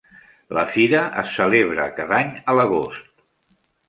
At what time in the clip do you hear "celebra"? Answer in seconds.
1.39-1.85